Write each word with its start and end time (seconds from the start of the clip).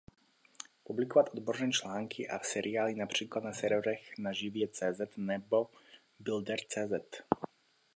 Publikoval 0.83 1.25
odborné 1.33 1.71
články 1.71 2.27
a 2.29 2.39
seriály 2.43 2.95
například 2.95 3.43
na 3.43 3.53
serverech 3.53 4.17
na 4.17 4.31
Živě.cz 4.33 5.17
nebo 5.17 5.69
builder.cz. 6.19 7.21